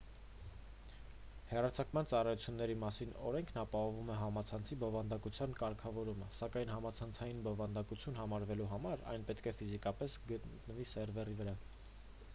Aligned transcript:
հեռարձակման 1.49 2.07
ծառայությունների 2.11 2.75
մասին 2.83 3.11
օրենքն 3.31 3.59
ապահովում 3.63 4.07
է 4.13 4.15
համացանցի 4.21 4.77
բովանդակության 4.83 5.53
կարգավորումը 5.61 6.29
սակայն 6.39 6.71
համացանցային 6.75 7.43
բովանդակություն 7.49 8.17
համարվելու 8.21 8.71
համար 8.73 9.03
այն 9.13 9.27
պետք 9.33 9.51
է 9.51 9.53
ֆիզիկապես 9.59 10.17
գտնվի 10.33 10.87
սերվերի 10.95 11.37
վրա 11.43 11.55